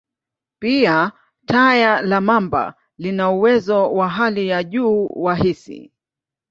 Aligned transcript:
Pia, 0.59 1.11
taya 1.45 2.01
la 2.01 2.21
mamba 2.21 2.75
lina 2.97 3.31
uwezo 3.31 3.91
wa 3.93 4.09
hali 4.09 4.47
ya 4.47 4.63
juu 4.63 5.07
wa 5.15 5.35
hisi. 5.35 5.91